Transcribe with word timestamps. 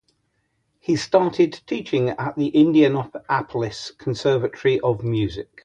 He 0.79 0.95
started 0.95 1.61
teaching 1.67 2.09
at 2.09 2.35
the 2.35 2.47
Indianapolis 2.47 3.91
Conservatory 3.99 4.79
of 4.79 5.03
Music. 5.03 5.49